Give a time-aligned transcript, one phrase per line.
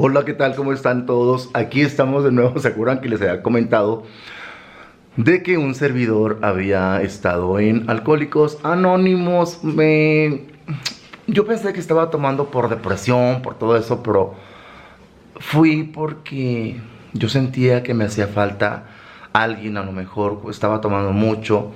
[0.00, 0.54] Hola, ¿qué tal?
[0.54, 1.50] ¿Cómo están todos?
[1.54, 2.56] Aquí estamos de nuevo.
[2.60, 4.04] ¿Se acuerdan que les había comentado
[5.16, 9.64] de que un servidor había estado en Alcohólicos Anónimos?
[9.64, 10.44] Me...
[11.26, 14.34] Yo pensé que estaba tomando por depresión, por todo eso, pero
[15.40, 16.76] fui porque
[17.12, 18.84] yo sentía que me hacía falta
[19.32, 21.72] alguien, a lo mejor estaba tomando mucho.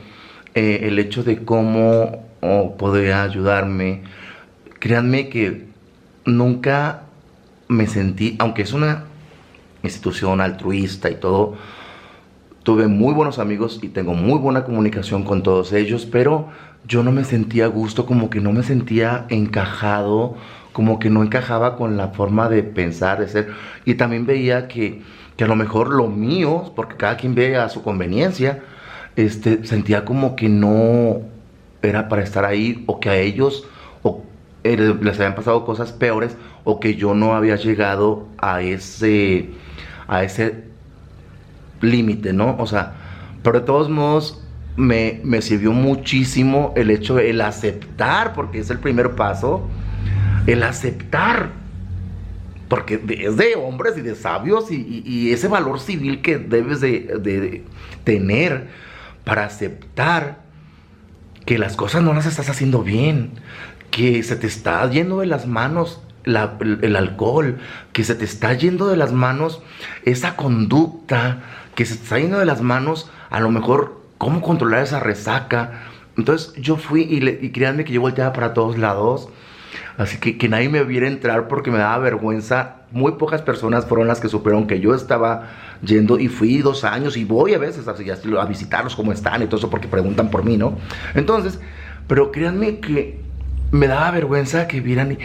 [0.54, 4.04] Eh, el hecho de cómo oh, podría ayudarme.
[4.78, 5.66] Créanme que
[6.24, 7.02] nunca
[7.72, 9.04] me sentí, aunque es una
[9.82, 11.56] institución altruista y todo,
[12.62, 16.48] tuve muy buenos amigos y tengo muy buena comunicación con todos ellos, pero
[16.86, 20.36] yo no me sentía a gusto, como que no me sentía encajado,
[20.72, 23.52] como que no encajaba con la forma de pensar, de ser.
[23.84, 25.02] Y también veía que,
[25.36, 28.62] que a lo mejor lo mío, porque cada quien ve a su conveniencia,
[29.16, 31.20] este, sentía como que no
[31.82, 33.66] era para estar ahí o que a ellos
[34.64, 39.50] eh, les habían pasado cosas peores o que yo no había llegado a ese,
[40.06, 40.64] a ese
[41.80, 42.56] límite, ¿no?
[42.58, 42.94] O sea,
[43.42, 44.42] pero de todos modos
[44.76, 49.68] me, me sirvió muchísimo el hecho el aceptar, porque es el primer paso,
[50.46, 51.50] el aceptar,
[52.68, 57.64] porque es de hombres y de sabios y, ese valor civil que debes de, de
[58.04, 58.68] tener
[59.24, 60.40] para aceptar
[61.44, 63.32] que las cosas no las estás haciendo bien,
[63.92, 67.58] que se te está yendo de las manos el, alcohol,
[67.92, 69.60] que se te está yendo de las manos
[70.04, 71.42] esa conducta,
[71.74, 75.82] que se te está yendo de las manos a lo mejor cómo controlar esa resaca.
[76.16, 79.28] Entonces yo fui y, créanme que yo volteaba para todos lados.
[79.98, 82.76] Así que que nadie me viera entrar porque me daba vergüenza.
[82.92, 85.50] Muy pocas personas fueron las que supieron que yo estaba
[85.82, 89.58] yendo y fui dos años y voy a veces a visitarlos cómo están y todo
[89.58, 90.78] eso porque preguntan por mí, ¿no?
[91.14, 91.60] Entonces,
[92.06, 93.31] pero créanme que
[93.72, 95.18] me daba vergüenza que vieran y,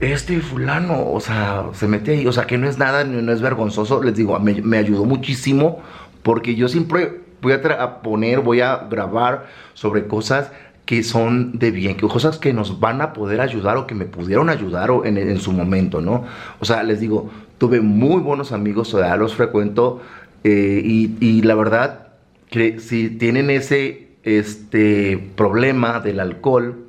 [0.00, 3.40] este fulano, o sea, se mete ahí, o sea, que no es nada, no es
[3.40, 5.80] vergonzoso, les digo, me, ayudó muchísimo
[6.22, 10.50] porque yo siempre voy a, poner, voy a grabar sobre cosas
[10.86, 14.06] que son de bien, que cosas que nos van a poder ayudar o que me
[14.06, 16.24] pudieron ayudar en, en su momento, ¿no?
[16.58, 20.00] O sea, les digo, tuve muy buenos amigos, o sea, los frecuento
[20.44, 22.08] eh, y, la verdad
[22.50, 26.86] que si tienen ese este problema del alcohol,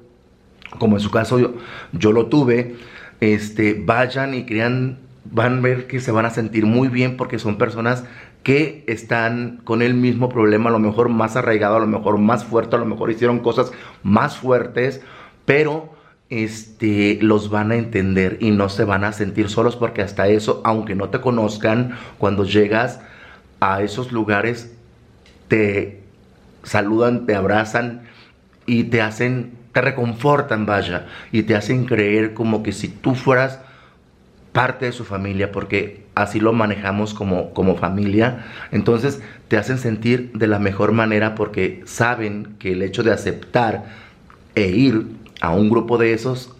[0.79, 1.53] como en su caso yo,
[1.91, 2.75] yo lo tuve,
[3.21, 7.39] este, vayan y crean, van a ver que se van a sentir muy bien porque
[7.39, 8.03] son personas
[8.43, 12.43] que están con el mismo problema, a lo mejor más arraigado, a lo mejor más
[12.43, 13.71] fuerte, a lo mejor hicieron cosas
[14.03, 15.01] más fuertes,
[15.45, 15.93] pero
[16.29, 20.61] este, los van a entender y no se van a sentir solos porque hasta eso,
[20.65, 22.99] aunque no te conozcan, cuando llegas
[23.61, 24.75] a esos lugares,
[25.47, 26.01] te
[26.63, 28.01] saludan, te abrazan
[28.65, 33.59] y te hacen te reconfortan, vaya, y te hacen creer como que si tú fueras
[34.53, 40.31] parte de su familia, porque así lo manejamos como, como familia, entonces te hacen sentir
[40.33, 43.85] de la mejor manera porque saben que el hecho de aceptar
[44.53, 45.07] e ir
[45.41, 46.53] a un grupo de esos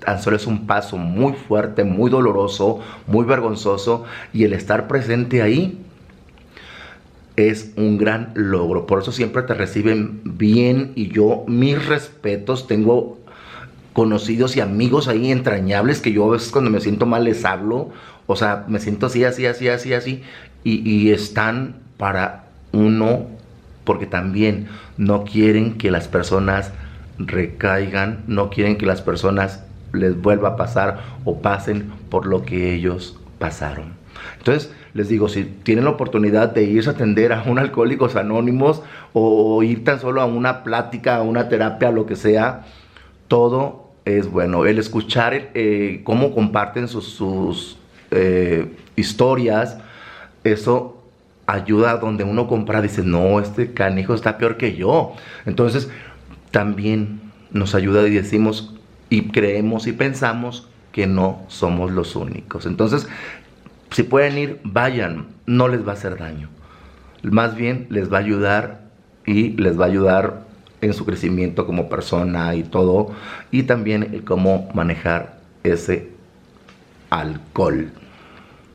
[0.00, 5.40] tan solo es un paso muy fuerte, muy doloroso, muy vergonzoso, y el estar presente
[5.40, 5.78] ahí
[7.36, 8.86] es un gran logro.
[8.86, 12.66] Por eso siempre te reciben bien y yo mis respetos.
[12.66, 13.18] Tengo
[13.92, 17.90] conocidos y amigos ahí entrañables que yo a veces cuando me siento mal les hablo.
[18.26, 20.22] O sea, me siento así, así, así, así, así.
[20.64, 23.26] Y, y están para uno
[23.84, 26.72] porque también no quieren que las personas
[27.18, 32.74] recaigan, no quieren que las personas les vuelva a pasar o pasen por lo que
[32.74, 33.94] ellos pasaron.
[34.38, 38.82] Entonces, les digo, si tienen la oportunidad de irse a atender a un Alcohólicos Anónimos
[39.12, 42.64] o, ir tan solo a una plática, a una terapia, lo que sea,
[43.28, 44.66] todo es bueno.
[44.66, 47.78] El escuchar eh, cómo comparten sus,
[48.10, 49.78] eh, historias,
[50.44, 51.02] eso
[51.46, 55.14] ayuda donde uno compra, dice, no, este canijo está peor que yo.
[55.44, 55.90] Entonces,
[56.50, 58.74] también nos ayuda y decimos
[59.10, 62.66] y creemos y pensamos que no somos los únicos.
[62.66, 63.08] Entonces,
[63.90, 66.48] si pueden ir, vayan, no les va a hacer daño.
[67.22, 68.80] Más bien les va a ayudar
[69.24, 70.46] y les va a ayudar
[70.80, 73.12] en su crecimiento como persona y todo.
[73.50, 76.10] Y también el cómo manejar ese
[77.10, 77.90] alcohol.